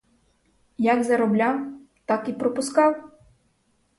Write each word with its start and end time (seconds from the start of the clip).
Як 0.85 1.03
заробляв, 1.03 1.67
так 2.05 2.29
і 2.29 2.33
пропускав! 2.33 3.09